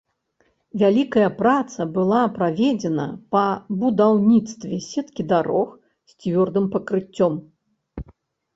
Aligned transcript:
Вялікая 0.83 1.27
праца 1.41 1.81
была 1.97 2.21
праведзена 2.37 3.05
па 3.37 3.45
будаўніцтве 3.83 4.81
сеткі 4.89 5.29
дарог 5.35 5.69
з 6.11 6.19
цвёрдым 6.21 6.65
пакрыццём. 6.77 7.33